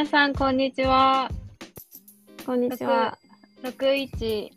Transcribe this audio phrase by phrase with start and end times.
[0.00, 1.30] 皆さん、こんにちは。
[2.46, 3.18] こんにちは。
[3.62, 4.50] 618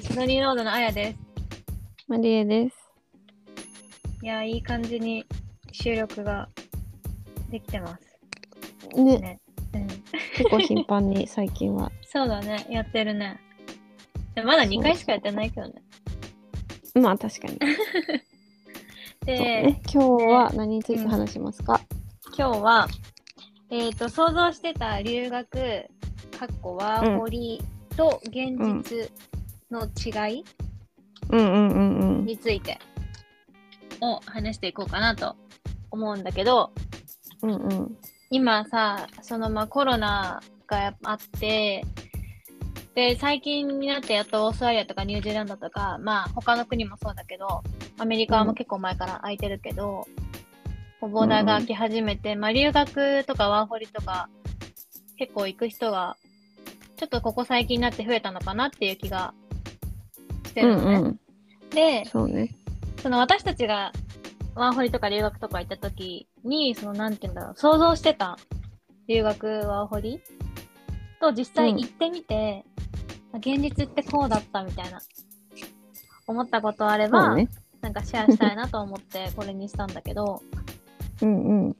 [0.00, 1.18] シドニーロードのあやです。
[2.06, 2.76] マリエです。
[4.22, 5.26] いや、いい感じに
[5.72, 6.48] 収録が
[7.50, 9.40] できてますね、ね。
[9.74, 11.90] うん、結構頻繁に最近は。
[12.06, 13.40] そうだね、やってるね。
[14.36, 15.82] でまだ2回しかやってないけどね。
[16.94, 17.58] まあ確かに。
[19.26, 21.80] で、ね、今日は何について話しますか、
[22.38, 22.86] 今日は、
[23.70, 25.50] えっ、と、想像してた留学、
[26.38, 27.62] かっこワーホリ
[27.96, 29.10] と現実
[29.70, 30.44] の違い、
[32.24, 32.78] について
[34.00, 35.34] を話していこうかなと
[35.90, 36.70] 思うんだけど、
[37.42, 37.96] うんうん
[38.28, 41.84] 今さ、そのまあコロナがあって、
[42.94, 47.62] で、最近になってやっとオーストラリアとかニュージーランドとか、まあ他の国もそうだけど、
[47.98, 50.08] アメリカも結構前から空いてるけど、
[51.00, 54.28] ボーダーが開き始めて、まあ留学とかワーホリとか
[55.18, 56.16] 結構行く人が、
[56.96, 59.34] ちょっとここ最近になって増えたのかなっていう気が
[60.46, 60.98] してうるのね。
[60.98, 61.20] んうん
[61.70, 62.54] で、そうね。
[63.02, 63.92] その私たちが
[64.54, 68.38] ワーホリとか留学とか行った時に、そのなんて言うんだろう、想像してた
[69.08, 70.20] 留学ワーホリ
[71.20, 72.64] と実際行ってみて、
[73.34, 75.00] 現実ってこうだったみたいな、
[76.26, 77.48] 思ったことあれそば、うね。
[77.82, 80.40] なんかシェアしたいなと思ってこれにしたんだけど、
[81.22, 81.76] うんうん。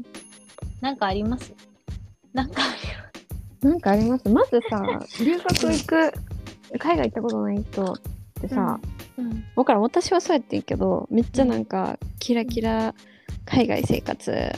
[0.81, 1.53] なんかあります？
[2.33, 4.28] なんかあなんかあります？
[4.28, 6.12] まずさ、留学行く、
[6.78, 7.97] 海外行ったことない人っ
[8.41, 8.81] てさ、
[9.19, 12.95] りますわからん私はそうやってんけど、めっちゃなんか、キラキラ
[13.45, 14.53] 海外生活、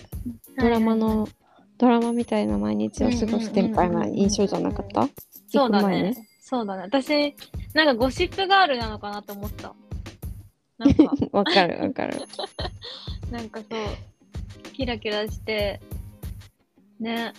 [0.58, 1.28] ドラマの、
[1.78, 5.08] ドラマみたいな毎日を過ごしてるみたいな印象じゃなかった？
[5.50, 6.14] そうだね。
[6.40, 6.82] そうだね。
[6.82, 7.34] 私、
[7.74, 9.74] なんかゴシップガールなのかなと思った。
[10.78, 12.20] なんか、 わかるわかる。
[13.30, 13.80] なんかそう、
[14.78, 15.80] キラキラして、
[17.00, 17.32] ね。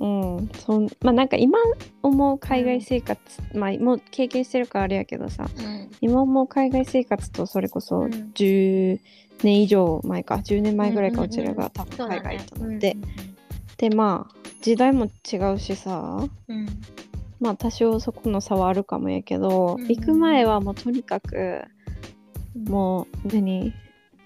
[0.00, 1.58] うん、そんまあなんか今
[2.02, 3.20] 思う海外生活、
[3.54, 5.90] まあもう経験してるからあれやけどさうん。
[6.00, 9.00] 今思う海外生活とそれこそうん10
[9.42, 12.96] 年以上前か10年前ぐらいかうちらが多分海外行ったので、
[13.76, 16.56] でまあ時代も違うしさうん。
[16.56, 16.68] うん。
[17.38, 21.64] まあ多少そこの差はあるかもやけど、うん行く前はもうとにかく
[22.56, 23.74] うんもう何？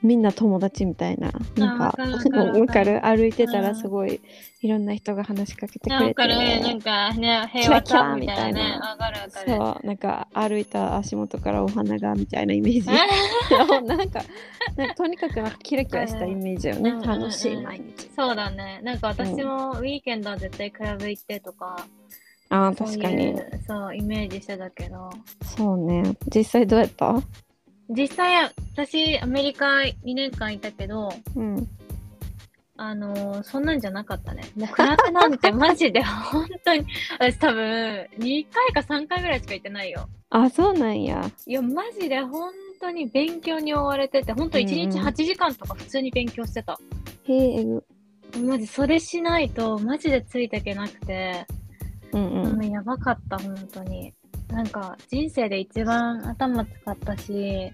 [0.02, 3.64] みんな友達みたいななんかわかる 歩いてたうん。
[3.64, 4.20] らすごい
[4.60, 8.96] いろんな人が話しかけてくれてなんかね、なんかね、キ平和ちゃんみたいな。
[9.46, 12.88] そうなんか歩いた足元からお花がみたいなイメージ。
[13.88, 14.20] なんか
[14.76, 16.90] なんかとにかくなんかキラキラしたイメージよね。
[16.90, 18.08] うん楽しい毎日。
[18.14, 18.80] そうだね。
[18.82, 21.84] なんか私もウィーケンドは絶対クラブ行ってとか、
[22.50, 23.34] あ確かに。
[23.66, 25.10] そう、イメージしてたけど。
[25.56, 26.02] そうね。
[26.34, 27.20] 実際どうやった？
[27.92, 31.69] 実際、私、アメリカ2年間いたけど、うん
[32.76, 34.42] あのーそんなんじゃなかったね。
[34.56, 36.84] もうクラブなんてマジで 本当に、
[37.19, 40.08] 私多分2回か3回ぐらいしか行ってないよ。
[40.31, 42.50] あそうなんやいや、マジで本
[42.81, 46.78] 当に勉強に追われてて、本当1日うんうん8時間とか普通に勉強してた。
[47.25, 47.84] へええぐ
[48.47, 51.47] マジそれしないとマジでついていけなくて、
[52.12, 54.12] うんうんやばかった、本当に。
[54.48, 57.72] なんか人生で一番頭使ったし、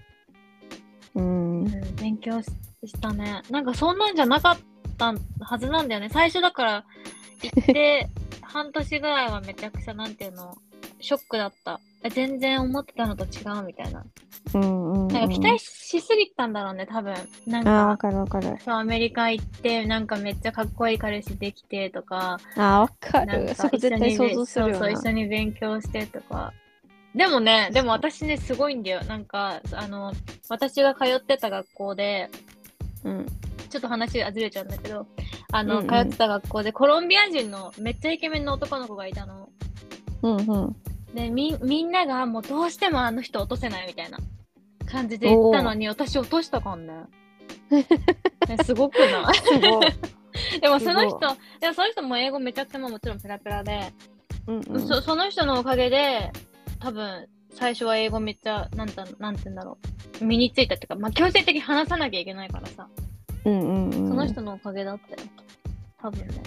[1.15, 2.49] うんうん、勉強し
[2.87, 3.41] したね。
[3.49, 4.57] なんかそんなんじゃなかっ
[4.97, 6.09] たはずなんだよね。
[6.09, 6.85] 最初だから
[7.41, 8.07] 行って
[8.41, 10.57] 半年ぐらいはめちゃくちゃなんていうの、
[10.99, 11.79] ショックだった。
[12.01, 14.05] え全然思ってたのと違うみたいな。
[14.53, 17.13] うんうんうんなんか期待しすぎたんだろうね、多分。
[17.45, 26.53] なんか、わかるわかるそう、アメリカ行って、なんかめっちゃかっこいい彼氏できてとか、あーわかなんかるそこ絶対想像するよそうそう、な一緒に勉強してとか。
[27.15, 29.03] でもね、でも私ね、すごいんだよ。
[29.03, 30.13] なんか、あの、
[30.47, 32.29] 私が通ってた学校で、
[33.03, 33.25] うん。
[33.69, 35.07] ちょっと話がずれちゃうんだけど、
[35.51, 35.89] あの、うんうん。
[35.89, 39.49] 通ってた学校でコロンビア人のめっちゃイケメンの男の子がいたの。
[40.21, 40.75] うんうん。
[41.15, 44.19] で、み、みんながもうどうしてもあの人落とせないみたいな。
[44.89, 46.93] 感じで言ったのに、私落としたかんね。
[47.69, 50.59] ねすごくない？
[50.61, 51.19] でもそのす人、
[51.59, 53.93] でもその人も英語めちゃくちゃももちろんペラペラで、
[54.47, 54.87] うんうん。
[54.87, 56.31] そその人のおかげで、
[56.79, 59.77] 多分、最初は英語めっちゃ、なんたなんて言うんだろ
[60.21, 60.25] う。
[60.25, 62.87] 身についたっていうか、まあ、強制的に話さなきゃいけないからさ、
[63.45, 65.29] うんうんうんその人のおかげだったよ。
[66.01, 66.43] 多分ね。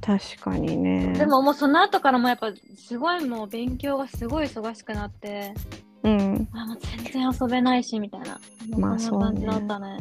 [0.00, 5.54] 確かにねでももうその後からもやっぱ、すごいもう勉強がすごい忙しくなって、
[6.02, 8.38] うんあ、もう全然遊べないし、みたいな。
[8.76, 9.98] まあもそんな感じだったね。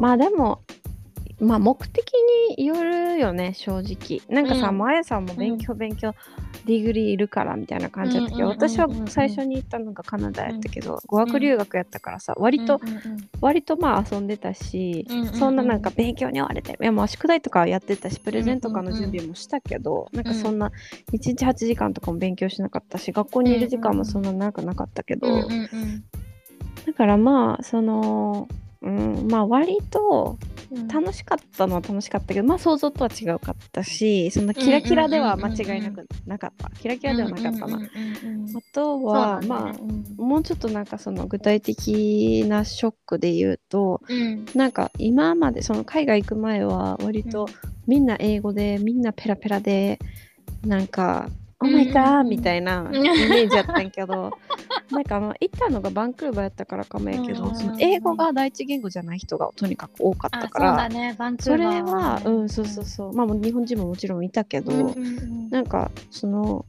[0.00, 0.62] まあでも
[1.40, 2.12] まあ目的
[2.56, 4.20] によるよね正直。
[4.28, 4.78] なんかさ、うん。
[4.78, 6.14] もうあやさんも勉強勉強、
[6.66, 8.52] degree いるからみたいな感じだったけど、うん。
[8.52, 13.28] うんうんうん私は最初に行ったのがカナダやったけど、語学留学やったからさ割と、うんうんうん。
[13.40, 20.72] 割とまあ遊んでたし、うんうんうんそんななんか勉強に追われていやまあ宿題とかやってたしプレゼントとかの準備もしたけど、なんかそんな1
[21.12, 26.04] 日8時間とかも勉強しなかったし学校にいる時間もそんな長くなかったけど、うんうんうん。
[26.86, 28.48] だからまあその、
[28.82, 30.38] うん、まあ割と
[30.70, 30.88] うん。
[30.88, 36.70] 楽しかったのは楽しかったけど、まあ想像とは違うかったしそんなキラキラでは間違いなくなかった。
[36.70, 37.78] キラキラではなかったな。
[37.78, 39.46] あとは、だね。
[39.48, 44.44] まあうんもうちょっとなんかその具体的なショックで言うとうん。
[44.54, 47.46] なんか今までその海外行く前は割と
[47.86, 49.98] みんな英語でみんなペラペラで
[50.66, 51.28] なんか
[51.60, 54.32] 「オーマイガー」みたいなイメージやったんやけど
[54.90, 63.12] なんかまあ行ったのがバンクーバーやったからかもやけどその英語が第一言語じゃない人がとにかく多かったからだねバンクーそバーれはねうんそうそうそう。
[63.12, 66.64] まあもう日本人ももちろんいたけどうんなんかその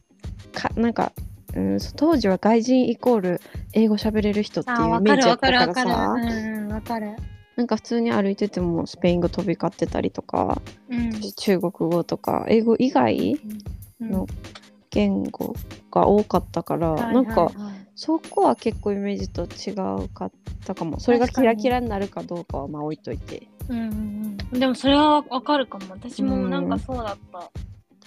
[0.53, 1.11] かなんか
[1.55, 3.41] うん、当時は外人イコール
[3.73, 7.15] 英語喋れる人っていうイメージやかるわかるったからさうんうんわかる。
[7.55, 11.11] なんか普通に歩いててもスペイン語飛び交ってたりとかうん。
[11.11, 13.39] 中国語とか英語以外
[13.99, 14.11] うん。
[14.11, 14.27] の
[14.91, 15.55] 言語
[15.91, 17.55] が多かったから、はいなんかはい。
[17.55, 19.71] はいそこは結構イメージと違
[20.05, 20.31] うかっ
[20.65, 21.01] たかも。
[21.01, 23.49] それがキラキラになるかどうかはまあ置いといて。
[23.67, 24.57] うんうんうん。
[24.57, 25.85] でもそれはわかるかも。
[25.89, 27.51] 私もなんかそうだった。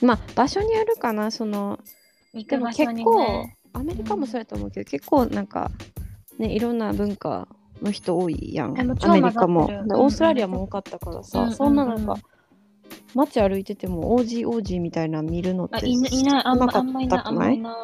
[0.01, 1.31] まあ場所によるかな。
[1.31, 1.79] その
[2.33, 5.71] 行でも結構、ねアメリカもそうやと思うけど、結構なんか
[6.39, 7.47] ねいろんな文化
[7.83, 8.81] の人多いやん。
[8.81, 9.65] アメリカも。
[9.65, 11.55] オーストラリアも多かったからさ、うんうん。
[11.55, 12.17] そんななんか、
[13.15, 17.77] 街歩いてても OG OG みたいなの見るのってあいないないあんまあんまいなあんまいな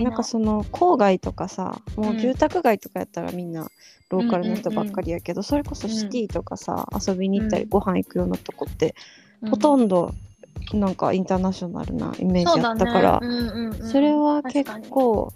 [0.00, 3.70] いうんかその郊外とかさもう住宅街とかやったらみんな
[4.10, 7.68] ローカルの人ばっかりやけど、それこそシティとかさ、遊びに行ったりうん。
[7.70, 8.94] ご飯行くようなとこって、
[9.42, 9.50] うん。
[9.50, 10.12] ほとんど
[10.72, 15.32] なんかインターナショナルなイメージやったからうんうんうんそれは結構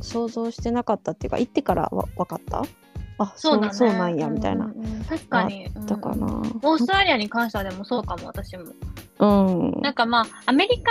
[0.00, 2.64] 想像してなかったっていうか行ってからわ分かった？
[3.18, 3.72] あそうそうだね。
[3.74, 5.04] そうなんやみたいな、うんうんうん。
[5.04, 5.68] 確かに。
[5.86, 6.40] だかな、うん。
[6.40, 8.64] オーストラリアに関してはでもそうかも私も。
[9.18, 9.80] うん。
[9.82, 10.90] なんかまあアメリカ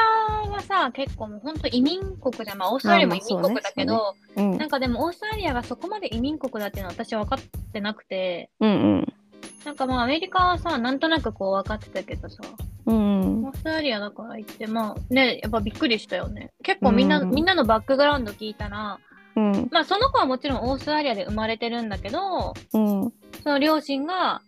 [0.50, 2.58] はさ結構もう本当移民国じゃん。
[2.58, 4.58] まあオーストラリアも移民国だけど、うん。
[4.58, 9.14] なんかでもオーストラリアがそこまで移民国だっていうのは私は分かってなくてうん。
[9.66, 12.42] なんかまあアメリカはさなんとなくこう分かってたけどさ
[12.86, 13.46] うんうん。
[13.46, 16.52] オーストラリアだから行ってまあねやっぱびっくりしたよね。
[16.64, 17.32] 結構みんな、うん。
[17.32, 19.00] みんなのバックグラウンド聞いたら
[19.42, 19.70] うん。
[19.72, 24.42] まあその子はもちろんオーストラリアで生まれてるんだけどうんその両親が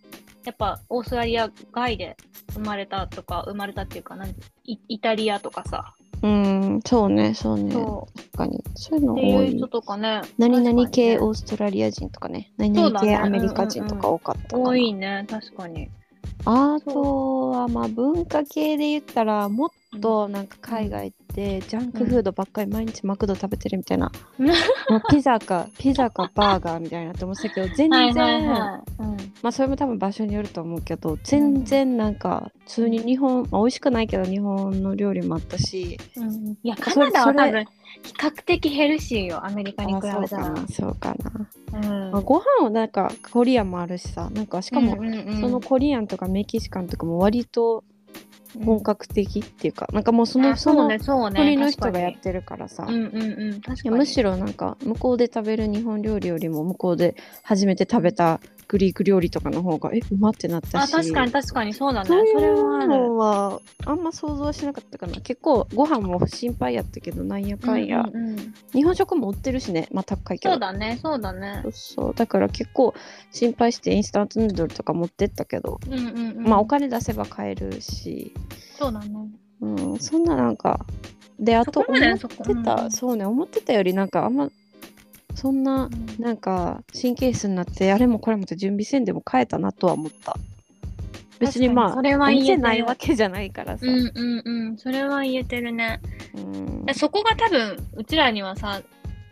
[0.45, 2.17] やっぱオーストラリア外で
[2.53, 4.29] 生まれたとか生まれたっていうかなん
[4.65, 6.79] イイタリアとかさ、うん。
[6.85, 7.71] そうねそうね。
[7.71, 8.63] そ確かに。
[8.75, 9.55] そういうの多い。
[9.55, 12.51] 人とかね何々系オーストラリア人とかね。
[12.57, 14.69] 何々系アメリカ人とか多かったかな。
[14.69, 15.89] 多いね確かに。
[16.45, 19.69] あとはまあ文化系で言ったらもっ
[20.01, 24.47] となんか海外ってジャンクフードばっかり毎日マクド食べてるみたいな、うん。
[24.47, 24.55] もう
[25.09, 36.57] ピザかピザかバーガーみたいなって思ってたけど 全然、まあそれも多分場所によると思うけど全然なんか普通に日本、まあ、美味しくないけど日本の料理もあったしうん。
[36.63, 37.65] いやカナダは多分
[38.03, 40.37] 比較的ヘルシーよアメリカに比べあそうた。
[40.37, 41.15] からなそうか
[41.71, 42.11] な、うん。
[42.11, 47.83] まあ、ご飯はなんかコリアンもあるしさなんかしかも、そのコリアンとかメキシカンとかも割と
[48.63, 53.79] 本格的っていうか、なんかもうそうんのそのあそうねそうね国の人がやってるからさ、うんうんうん確かに。
[53.83, 60.93] いやむしろなんか向こうで食べる日本料理よりも向こうで初めて食べたグリーク料理とかの方がえうまってなったし。
[60.93, 62.07] あ確かに確かにそうだね。
[62.07, 62.85] そういそれはある。
[62.85, 65.21] うのはあんま想像はしなかったかな。
[65.21, 68.53] 結構ご飯も心配やったけどなんやかんや、うんうんうん。
[68.71, 69.87] 日本食も売ってるしね。
[69.91, 70.53] まあ高いけど。
[70.53, 71.63] そうだねそうだね。
[71.71, 72.93] そうだから結構
[73.31, 76.43] 心配してインスタントヌードルとか持ってったけど、うんうんうん。
[76.47, 78.33] まあお金出せば買えるし、
[78.77, 79.09] そうだね。
[79.61, 80.85] うん、そんななんか
[81.39, 82.91] であと思ってた、うん。
[82.91, 84.49] そうね思ってたよりなんかあんま
[85.35, 86.23] そんなうん。
[86.23, 90.35] なんか神経質になってあれもこれもって準備せんでも買えたなとは思った。
[91.39, 95.99] 別にまあそれはお言えないわけじゃないからさ、うんうんうんそれは言えてるね。
[96.35, 96.85] うん。
[96.85, 98.81] でそこが多分うちらにはさ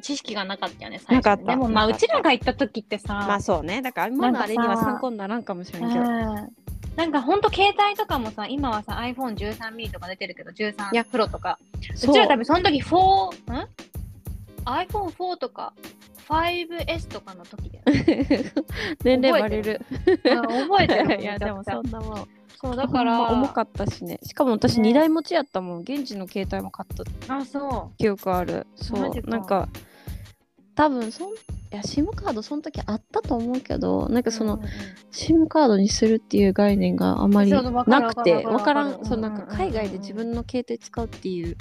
[0.01, 1.51] 知識がなかったよね最初なかった。
[1.51, 3.81] でもまあうちらが行った時ってさまあそうね。
[3.81, 6.07] だから今のあれには参考にならんかもしれんけど、うん。
[6.97, 11.57] なんかほんと携帯とかもさ今はさ iPhone13 mini とか出てるけど13いや Pro とか。
[11.93, 11.95] う。
[11.95, 13.67] ちら多分その時4ん？
[14.65, 15.73] iPhone4 とか
[16.27, 18.53] 5S とかの時だよね。
[19.03, 19.81] 年齢バレる。
[20.05, 22.27] うん覚えてる いやでもそんなもん。
[22.61, 24.19] そうだから重かったしね。
[24.23, 24.91] しかも私ね。
[24.91, 25.79] 2台持ちやったもん。
[25.81, 26.95] 現地の携帯も買っ
[27.27, 27.35] た。
[27.35, 28.67] あそ記憶ある。
[28.75, 29.11] そう。
[29.29, 29.67] なんか
[30.75, 31.33] 多分そんい
[31.71, 34.71] や SIM カードその時あったと思うけどなんうかその、うんうんうん。
[35.11, 38.93] SIM カードにするっていう概念があまりなくてわからん。
[38.93, 41.57] うんそうなんか海外で自分の携帯使うっていう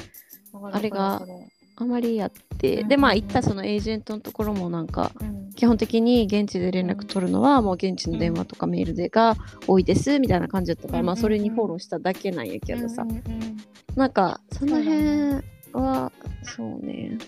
[0.70, 1.22] あれが
[1.80, 2.88] あまりやって、うん。
[2.88, 5.12] でまあ行ったそのエージェントのところもなんか
[5.56, 11.06] 基本的に現地で連絡取るのはもう現地の電話とかメールでが多いですみたいな感じだったから、うん。
[11.06, 13.04] まあそれにフォローしただけなんやけどさ、
[13.96, 17.18] なんかその辺はそうね。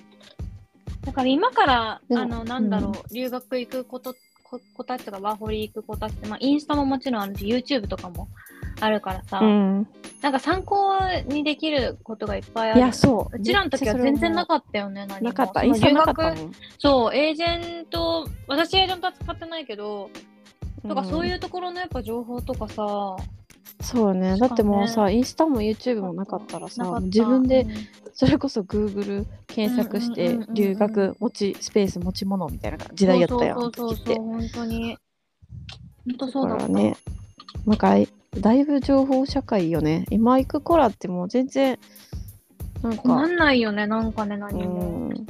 [1.04, 8.28] だから今から、あの、なんだろう、留学行くこと、こ子たちとかワーホリ行く子たちって、まあ、インスタももちろんあるし、YouTube とかも
[8.80, 9.88] あるからさ、うん。
[10.20, 12.80] なんか参考にできることがいっぱいある。
[12.80, 13.36] いやそう。
[13.36, 15.28] うちらの時は全然なかったよね、何も。
[15.28, 15.62] なかった。
[15.62, 16.34] 留学
[16.78, 20.10] そう、エージェント、私エージェントは使ってないけど、
[20.86, 23.16] とかそういううところのやっぱ情報とかさ、ん
[23.82, 24.36] そうね。
[24.38, 27.72] だってもうさ、インスタも YouTube もなかったらさ自分でうん。
[28.14, 34.20] それこそ Google 検索してうんうんうんうん留学持ちスペース持ち物みたいな時代やったやんそうそうそうそう、時って。
[34.20, 34.98] 本当に。
[36.04, 36.96] 本当そうだね。
[37.66, 37.96] なんか
[38.40, 41.78] だいぶ情報社会よね今行く子らってもう全然
[42.82, 44.84] なん困かんないよね、なんかね、う何も。
[45.08, 45.26] ん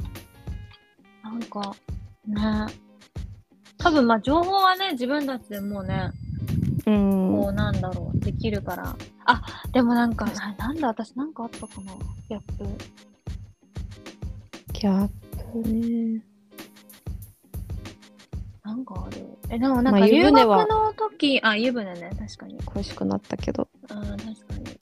[1.23, 1.75] なんか、
[2.25, 2.39] ね。
[3.77, 6.09] 多分まあ情報はね、自分たちでもうね、
[6.87, 8.95] うんこうなんだろう、できるから。
[9.25, 9.41] あ、
[9.71, 11.93] でもなんか、ななんだ私なんかあったかな、
[12.27, 12.65] ギャップ。
[14.73, 15.09] ギャッ
[15.51, 16.23] プね
[18.63, 19.17] なんかある。
[19.49, 22.57] え、でもなんまあか留学湯船はの時、あ、湯船ね、確かに。
[22.63, 24.25] 恋しくなったけどあー確か
[24.59, 24.79] に。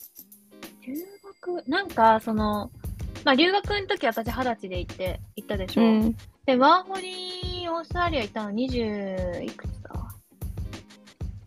[0.86, 0.94] 留
[1.42, 2.70] 学、なんかその、
[3.24, 5.82] まあ留学の時私二十歳で行って、行ったでしょ？
[5.82, 9.90] うんで、ワーホリオーストラリア行ったの20いくつだ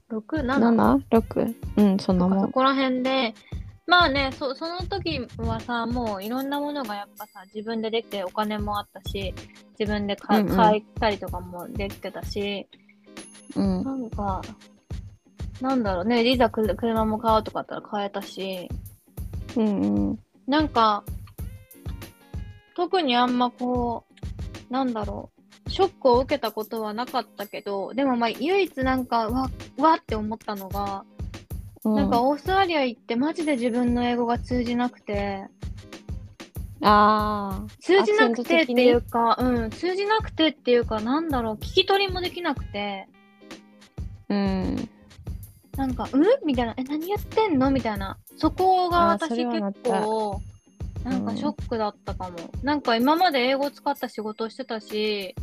[0.10, 1.02] ?6、7?
[1.10, 3.34] 76うんそんなもんそこら辺で、
[3.88, 9.34] まあね、そその時はさ、もういろんなものがやっぱさ、自分でできてお金もあったし、
[9.80, 10.56] 自分で買,、うんうん。
[10.56, 12.68] 買ったりとかもできてたし、
[13.56, 13.84] うん。
[13.84, 14.42] なんか、
[15.62, 18.70] なんだろうね、いざく車も買うとかだったら買えたし、
[19.56, 20.20] うんうん。
[20.48, 21.04] なんか、
[22.76, 24.04] 特にあんまこ
[24.70, 25.30] う、なんだろ
[25.68, 31.06] う、ショックを受けたことはなかったけど、でもまあ唯一なんか、わ、わって思ったのが、
[31.86, 31.96] うん。
[31.96, 35.48] なんかオーストラリア行ってマジで自分の英語が通じなくて、
[36.82, 43.08] ああ通じなくてっていうか、うん、通じなくてっていうか、なんだろう、聞き取りもできなくて、
[44.30, 44.90] うん。
[45.78, 46.24] なんか、うん？
[46.46, 47.70] みたいな、え、何やってんの？
[47.72, 48.18] みたいな。
[48.38, 50.02] そこが私結た。
[50.02, 50.42] 構、
[51.04, 51.26] なんうん。
[51.26, 52.38] かショックだったかも。
[52.64, 55.36] なんか今まで英語使った仕事をしてたし、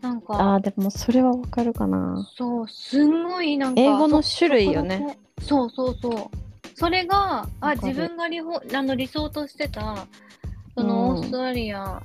[0.00, 2.26] なんあか、ーでもそれはわかるかな。
[2.36, 5.18] そう、すんごいなんか、英語のそ種類よね。
[5.42, 6.36] そうそうそう。
[6.74, 10.06] それが、あ、自分が理ほあの理想としてた、
[10.76, 12.02] そのうんオーストラリア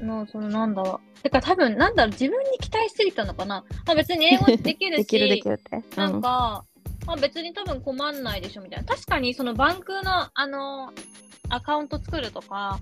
[0.00, 1.22] の、そのなんだろう。
[1.22, 3.64] てか多分、なんだろう、自分に期待しすぎたのかな。
[3.86, 6.64] まあ別に英語 できるし、できるできるってなんか、
[7.06, 8.84] まあ別に多分困んないでしょみたいな。
[8.84, 10.92] 確かにそのバンクのあの、
[11.48, 12.78] アカウント作るとか、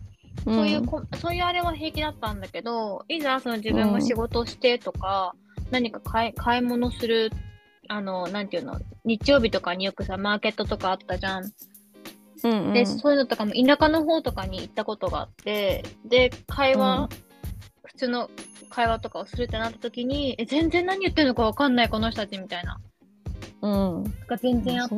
[0.47, 5.35] うんそういうこ、そういうあれは平気だったんだけど、いざその自分が仕事してとか、
[5.71, 7.31] 何か買い買い物する、
[7.89, 11.53] あの、なんていうの、日曜日とかによくさ、マーケットとかあったじゃん。
[12.45, 17.09] うんうんで、そういうのとかも田舎の方とかに行ったことがあって、で、会話、うん
[17.85, 18.31] 普通の
[18.71, 22.81] 会話とかをするってなった時に、え、全然何言ってるのかわかんない、この人たちみたいな。
[23.63, 24.05] うん。
[24.27, 24.97] が全然あって。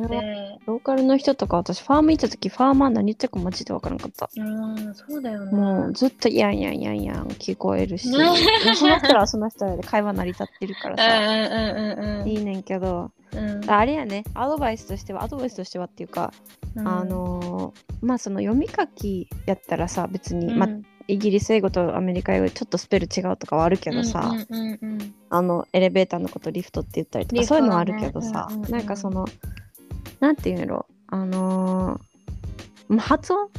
[0.65, 4.29] ローカルの人とか私ファーム行った時ファーマー何言ってるかマジでわからなかった。
[4.35, 5.51] うん、そうだよね。
[5.51, 8.09] もうずっとやんやんやんやん聞こえるし。
[8.11, 11.03] その人らはその人らで会話成り立ってるからさ。
[11.03, 12.27] うんうんうんうん。
[12.27, 13.11] いいねんけど。
[13.33, 13.69] うん。
[13.69, 14.23] あれやね。
[14.33, 16.33] アドバイスとしてはアドバイスとしてはっていうか、
[16.75, 16.87] うん。
[16.87, 20.59] あのーまあその読み書きやったらさ別に、うん。
[20.59, 20.69] まあ
[21.07, 25.13] イギリス英語とアメリカ英語でちょっとスペル違うとかはあるけどさ、うんうんうんうん。
[25.29, 28.71] あのエレベーターのことリフトって言ったりとかねそういうのはあるけどさ、うんうんうん。
[28.71, 29.25] なんかその
[30.19, 32.01] なんていうんやろあのー
[32.87, 33.49] まあ発音、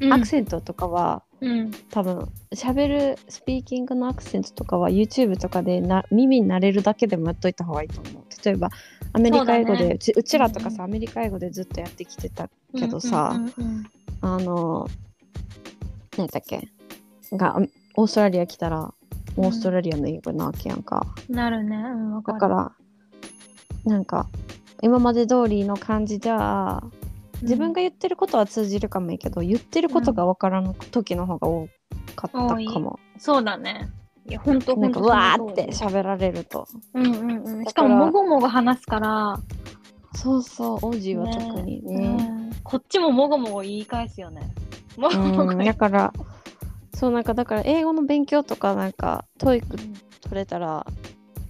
[0.00, 0.12] うん。
[0.12, 1.70] アクセントとかはうん。
[1.90, 8.24] 多分喋るスピーキングのアクセントとかは YouTube とかでな耳に慣れるだけでもやっといた方がいいと思う。
[8.44, 8.70] 例えば
[9.12, 13.90] アメリカ英語でう,、そうちうちらとかうんさアメリカ英語でずっとやってきてたけどさ、うんうんうん
[14.22, 14.88] あの
[16.16, 16.68] 何だっけ？
[17.32, 17.56] が
[17.94, 18.92] オーストラリア来たら
[19.36, 21.76] オーストラリアの英語なわけやんか、うんなるね。
[21.76, 22.40] うん、わかる。
[22.40, 22.72] だから
[23.84, 24.28] なんか
[24.82, 26.82] 今まで通りの感じじゃ
[27.42, 31.68] 自分が言ってることは通じるかもいいけど、言ってることが分からん時の方が多
[32.16, 33.88] かったかも、そうだね。
[34.26, 36.66] いや、ほんとほなんかわーって喋られると。
[36.92, 37.64] うんうんうん。
[37.64, 39.40] しからも、もごもご話すから、
[40.14, 42.16] そうそう王子は特にね。
[42.34, 44.54] うんこっちももごもご言い返すよね。
[44.96, 46.12] もごもごうんだから
[46.94, 49.76] そうなんかだから英語の勉強とかなんか TOEIC
[50.20, 50.86] 取れたら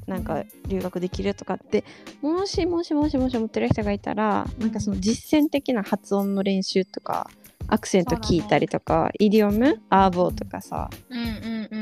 [0.07, 1.85] なんか留学できるとかって
[2.21, 7.31] もしもしもしもし思ってる人がいたらなんかその実践的な発音の練習とか
[7.71, 11.80] アクセント聞いたりとか、イディオム arvo とかさうんうんうん。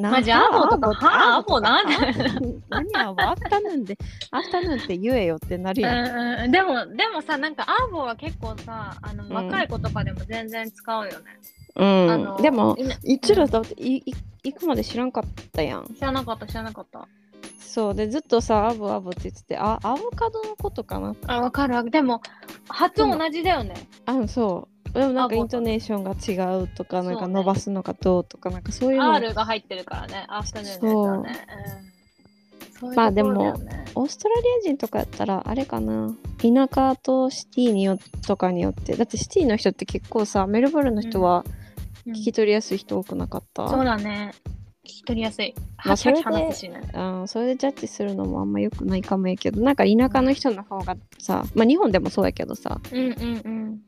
[0.00, 1.94] なマジアーボーとかはアーボーなんで
[2.68, 3.96] 何アーボーアフタヌーンで
[4.30, 9.32] アフタヌーンって言えよってなるうんやん、でも、でもさ、なんか arvo は結構さ、あのん。
[9.32, 11.16] 若い子とかでも全然使うよね。
[11.76, 12.10] うん。
[12.10, 14.14] あのでもいなうちらだっていい
[14.44, 15.86] 行くまで知らんかったやん。
[15.94, 17.06] 知らなかった、知らなかった。
[17.58, 17.94] そう。
[17.94, 21.14] でずっとさアボアボって言っててあアボカドのことかな。
[21.26, 21.74] あ、わかる。
[21.74, 21.82] わ。
[21.84, 22.22] でも、
[22.68, 23.74] 発音同じだよね。
[24.06, 29.12] あそうでもなんかイントネーションが違うとかなんか伸ばすのかどうとかなんかそういうの。
[29.12, 31.46] R が入ってるからね、アフタヌーンね。
[32.62, 32.74] う。
[32.74, 33.54] ん、そういうまあでも
[33.94, 36.14] オーストラリア人とかやったらあれかな。
[36.38, 38.96] 田舎とシティによとかによって。
[38.96, 41.44] だってシティの人って結構さメルボルンの人は
[42.06, 42.12] うん。
[42.12, 44.32] 聞き取りやすい人多くなかった、そうだね。
[44.86, 45.54] 聞き取りやすい。
[45.96, 53.12] それでそれでジャッジするのもあんま良くないかもやけどなんか田舎の人の方がさまあ日本でもそうやけどさ、うんうん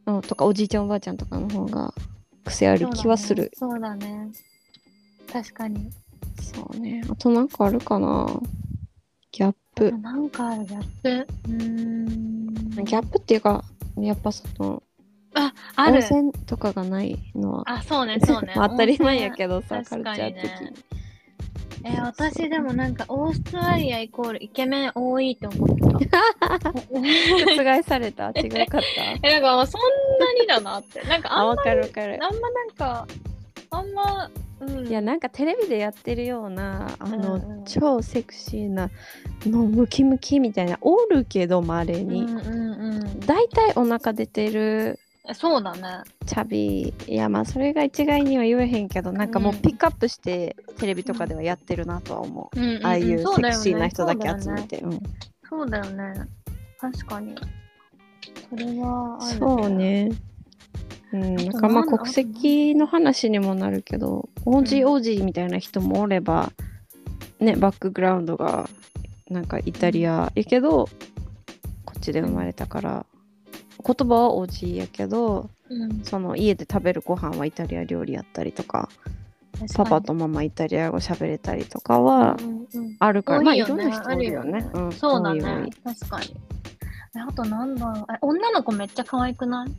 [0.06, 0.16] うん。
[0.16, 1.94] うん、とかおじいちゃんおばあちゃんとかの方が
[2.44, 4.06] 癖ある気はするそうだね。
[4.06, 4.32] だね
[5.32, 5.90] 確かに。
[6.40, 8.28] そうねあとなんかあるかな
[9.32, 11.26] ギャップなんかあるギャップ？
[11.48, 12.48] うーん。
[12.70, 13.64] ギャップっていうか
[13.96, 14.82] やっぱその
[15.46, 15.94] あ、ある。
[15.94, 18.52] 温泉とかがないのはあ、そうね、 そうね。
[18.56, 20.84] まあ当たり前やけどさ温泉カルチャー的に
[21.84, 25.64] えー私でもなんかオーストラリアイコールイケメン多いって思
[25.96, 26.18] ってた。
[26.92, 28.30] 覆された？
[28.30, 28.82] 違うかっ
[29.22, 29.80] え、なんかそん
[30.18, 31.00] なにだなって。
[31.02, 33.06] なんかたあんまかるわかるあんまなんか、
[33.70, 34.30] あんま、
[34.60, 34.88] うん。
[34.88, 38.90] いやなんかテレビでやってるようなあの、うんうん超セクシーな
[39.44, 43.20] のムキムキみたいなおるけどまれに、うんうんうん。
[43.20, 44.98] だいたいお腹出てる
[45.34, 46.02] そうだね。
[46.26, 49.60] チャビいやまあそれが一概には言えへんけどなんかもううん。
[49.60, 54.78] ピックアップしてテレビとかではやってるなとは思う、うんああいうセクシーな人だけ集めて。
[54.78, 55.00] うん。
[55.48, 56.14] そうだよね。
[56.78, 57.34] 確かに。
[58.50, 59.70] それはあるそう。
[59.70, 60.10] ね。
[61.12, 66.52] うん、なんかまあ国籍の話にもなるけど、オージーオージーみたいな人もおれば、
[67.40, 68.68] ね、バックグラウンドが
[69.30, 70.88] なんかイタリアやけど、
[71.84, 73.06] こっちで生まれたから、
[73.84, 78.88] 言葉はオージーやけど、うん、その家で食べるご飯はイタリア料理やったりとか、
[79.74, 84.70] パパとママイタリア語喋れたりとかはうんうんあるから、まあい多いよねろんな人おるよね。
[84.74, 85.72] うん、そうだねい。
[85.82, 86.36] 確かに。
[87.16, 88.04] えあとなんだろう。
[88.12, 89.70] え女の子めっちゃ可愛くない？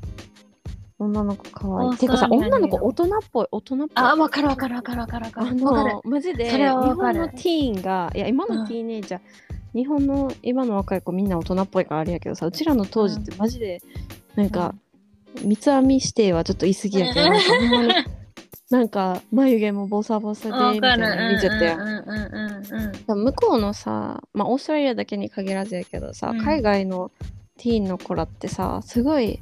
[0.97, 3.89] 女の子かわいてかさ、女の子大人っぽい、大人っぽい。
[3.95, 5.63] あ、わかるわかるわかるわかるわかある。
[5.63, 6.01] わかるの。
[6.03, 9.21] マジで日本のティーンがいや今のティーネイジャー、
[9.73, 13.82] 日本の今の若い子みんな大人っぽいからあれやけどさうちらの当時ってマジで
[14.36, 14.73] なんか、
[15.43, 17.93] 三つ編み指定はちょっと言い過ぎやけど、なんかほんまに
[18.69, 20.75] なんか眉毛もボサボサで。
[20.75, 21.82] みたいなの見ちゃったやん。
[21.82, 27.12] うんうんうんうん向こうのさ、まあ、オーストラリアだけに限らずやけどさ、うん海外の
[27.58, 29.41] ティーンの子らってさすごい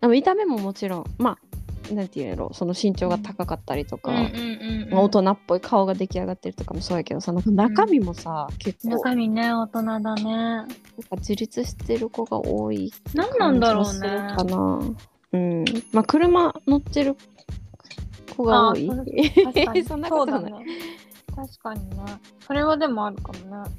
[0.00, 1.53] あ見た目ももちろんまあ
[1.92, 4.16] なんていうやろその身長が高かったりとか、うん。
[4.18, 10.24] うんうんうんうんまあ大人っぽい顔が出来上がってるとかもそうやけどさなんか中身もさ、結構中身ね、大人だね。
[10.24, 10.74] なんか
[11.16, 14.08] 自立してる子が多い何なんだろうね。
[14.36, 14.80] かな。
[15.32, 15.64] うん。
[15.92, 17.16] まあ車乗ってる
[18.36, 18.90] 子が多い。
[18.90, 18.94] あ
[19.86, 20.52] そんなことない。
[21.34, 21.96] 確かにね。
[22.46, 23.70] それはでもあるかもね。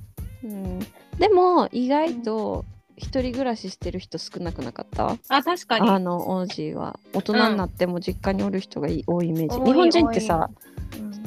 [0.43, 0.79] うん、
[1.17, 2.65] でも意外と
[2.97, 5.89] 一人暮らししてる人少なくなかった、あ、確かに。
[5.89, 6.99] あのオージーは。
[7.13, 10.49] 大人になっても実家におる人がい多いイメージ、日本人ってさ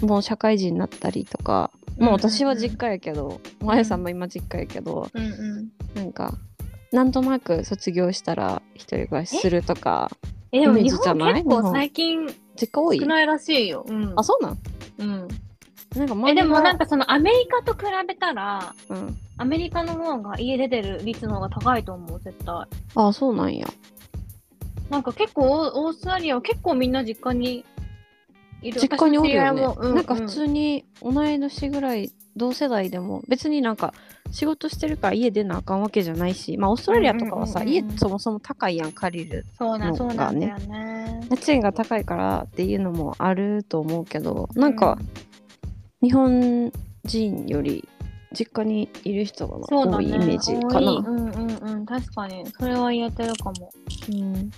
[0.01, 0.09] うん。
[0.09, 5.69] もう社会人になったりとか、もう私は実家やけど、まやさんも今実家やけど、うんうん。
[5.95, 6.35] なんか
[6.93, 10.11] なんとなく卒業したら一人暮らしするとか
[10.53, 11.35] え、でもイメー日本ジじゃない？
[11.43, 12.27] 結構最近
[12.59, 13.01] 実家多い？
[13.01, 13.85] 少ないらしいよ。
[13.87, 14.15] うん。
[14.17, 14.59] あそうなん？
[14.99, 15.29] うん。
[15.99, 22.55] なんかえ、でもなんか、かそのアメリカと比べたら、うん、アメリカの方が家出てる率の方が高いと思う、絶対。
[22.95, 23.67] あそうなんや。
[24.91, 27.65] なんか結構オーストラリアは結構みんな実家に
[28.63, 28.81] いる。
[28.81, 33.93] 実家におるよね、私の知り合いもうなんか普通に同い年ぐらい同世代でも別になんか
[34.31, 37.91] 仕事してるから家出なあかんわけじゃないしまあオーストラリアとかはさ、うんうんうんうん。
[37.91, 39.45] 家そもそも高いやん借りる。
[39.59, 41.21] そうなんのそうなんだがよね。
[41.31, 44.99] 家賃が高いからっていうのもあると思うけどなんか
[46.03, 46.73] 日本
[47.05, 47.89] 人より
[48.33, 51.11] 実家にいる人が多いイメージか多いな。
[51.11, 52.47] うんうんうん、確かに。
[52.59, 53.73] それは言えてるかも。
[54.09, 54.51] うん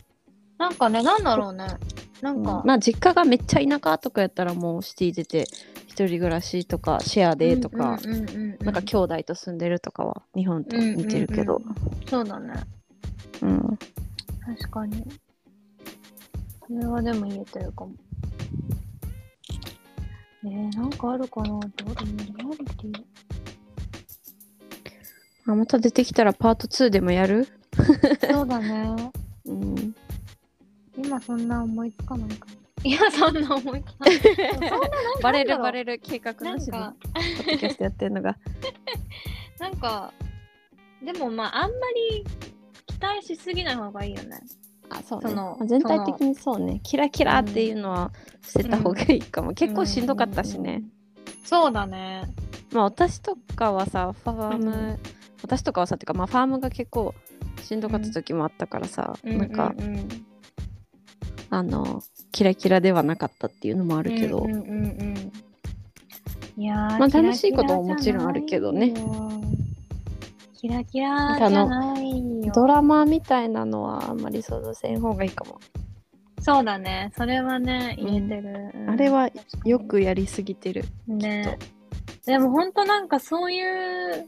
[0.58, 1.66] なんかね、なんだろうね。
[2.20, 5.46] なんか、まあ実家がめっちゃ田舎とかやったらもうシティ出て
[5.86, 11.62] 一人暮らしとかシェアでとか、うんうんうんうん、なんか兄弟と住んでるとかは日本と似てるけど、
[12.10, 12.52] そうだね。
[13.40, 13.78] うん
[14.44, 15.02] 確かに。
[16.66, 17.92] それはでも言えてるかも。
[20.42, 21.48] えー、なんかあるかな？
[21.48, 23.04] どうでもリアリティ
[25.46, 27.48] あまた出てきたらパート2でもやる、
[28.30, 29.10] そうだね。
[29.46, 29.94] うん、
[30.96, 32.52] 今そんな思いつかないかな。
[32.82, 34.20] 今そんな思いつかない。
[35.22, 35.84] バレるバる。
[35.84, 38.36] レる計画なしでポか、ッドキャストやってるのが
[39.58, 40.12] なんか、
[41.04, 41.76] でもまあ、あんま
[42.12, 42.24] り
[42.86, 44.40] 期待しすぎない方がいいよね。
[44.90, 45.30] あそうね。
[45.30, 46.80] そのまあ全体的にそうね。
[46.82, 50.82] キラキラっていうのは捨てた方がいいかも、結構しんどかったしね、。
[51.44, 52.24] そうだね。
[52.72, 54.98] まあ私とかはさファーム、うん
[55.42, 57.14] 私とかはさっていうかまあファームが結構
[57.62, 60.08] しんどかった時もあったからさ、なんか、うんうん。
[61.48, 66.62] あのキラキラではなかったっていうのもあるけど、うんうんうんうん。
[66.62, 68.92] いやーまあ楽しいことももちろんあるけどね。
[70.60, 72.52] キラキラじゃないよ。
[72.54, 75.58] ドラマみたいなのはあんまり想像せん方がいいかも、
[76.42, 77.10] そうだね。
[77.16, 78.70] それはね、言えてる。
[78.74, 79.30] うんあれは
[79.64, 81.58] よくやりすぎてるね。
[82.26, 84.26] でも本当なんかそういう、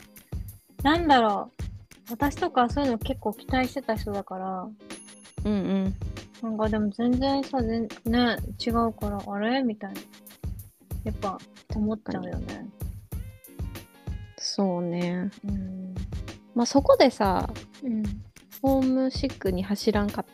[0.83, 1.51] なんだろ
[2.09, 2.13] う。
[2.13, 4.69] 私とかそういうの結構期待してた人だから、
[5.45, 5.57] うんう
[5.89, 5.95] ん
[6.43, 9.63] なんかでも全然さ、全ね、違うから、あれ？
[9.63, 10.01] みたいな。
[11.05, 11.39] やっぱ
[11.75, 12.67] 思っちゃうよね。
[14.39, 15.92] そうねうん。
[16.55, 17.49] まあそこでさ
[17.83, 18.03] うん。
[18.63, 20.25] ホームシックに走らんかっ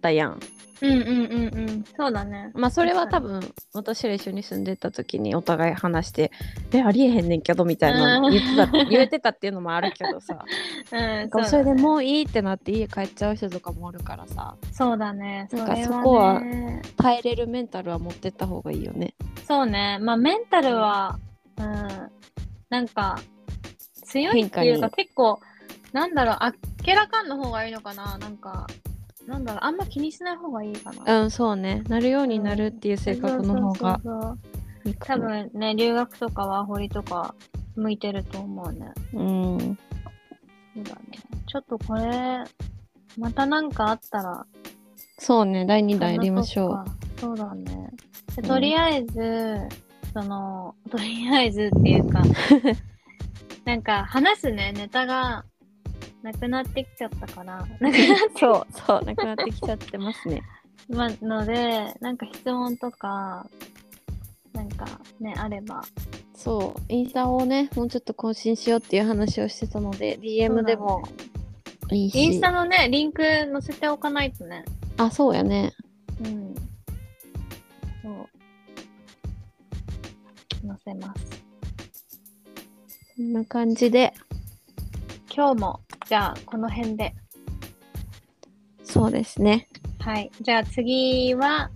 [0.00, 0.40] たやん
[0.80, 1.84] うんうんうんうん。
[1.96, 2.52] そうだね。
[2.54, 3.40] まあそれは多分
[3.74, 6.30] 私ら一緒に住んでた時にお互い話して
[6.72, 10.44] 「えありえへんねんけど」みたいなの言ってた言えてたっていうのもあるけどさ
[11.34, 15.48] うん、それでもういいってなって家帰っちゃう人とかもおるからさそうだね。
[15.52, 19.14] なんかれそこはね耐えれるメンタルは持ってった方がいいよね。
[19.46, 19.98] そうね。
[20.00, 21.18] まあメンタルは、
[21.58, 21.88] うん、
[22.70, 23.18] なんか
[24.08, 25.40] 強いっていうか結構、
[25.92, 28.18] なんだろう、あっけらかんの方がいいのかな。
[28.18, 28.66] なんか、
[29.26, 31.22] なんだろう、あんま気にしない方がいいかな。
[31.22, 34.00] うんそうねなるようになるっていう性格の方が。
[35.00, 37.34] 多分ね、留学とかワーホリとか
[37.76, 38.92] 向いてると思うね。
[39.12, 39.78] うん
[40.74, 41.00] そうだね。
[41.46, 42.44] ちょっとこれ、
[43.18, 44.46] またなんかあったら、
[45.18, 46.90] そうね第2弾やりましょう。
[47.16, 47.20] う。
[47.20, 47.90] そうだね。
[48.46, 49.58] とりあえず、
[50.14, 52.22] その、とりあえずっていうか、
[53.68, 55.44] なんか話すね、ネタが
[56.22, 58.00] なくなってきちゃったから、なくなって
[58.40, 60.42] そうそうなくなってきちゃってますね。
[60.88, 63.46] まので、なんか質問とか、
[64.54, 64.86] なんか
[65.20, 65.84] ね、あれば。
[66.32, 71.02] そうインスタをねもうちょっと更新しようっていう話をしてたので DM でも
[71.90, 72.18] いいし。
[72.18, 74.64] インスタのね、リンク載せておかないとね。
[74.96, 75.74] あそうやね。
[76.24, 76.54] うん。
[78.02, 78.28] そ
[80.64, 80.66] う。
[80.66, 81.37] 載せます。
[83.18, 84.14] こんな感じで
[85.34, 87.16] 今日も、じゃあ、この辺で。
[88.84, 89.66] そうですね。
[89.98, 90.30] はい。
[90.40, 91.68] じゃあ次は、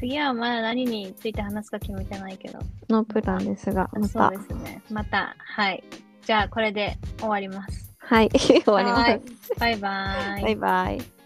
[0.00, 2.58] 次はまだ何について話すか決めてないけど。
[2.88, 4.82] のプランですがまそうたですね。
[4.90, 5.84] また、はい。
[6.26, 7.94] じゃあこれで終わります。
[7.98, 9.22] はい 終わりますはい。
[9.60, 10.42] バイバイ。
[10.42, 11.19] バイバイ。